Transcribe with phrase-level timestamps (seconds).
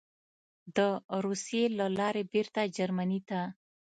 [0.75, 0.77] د
[1.25, 3.41] روسیې له لارې بېرته جرمني ته: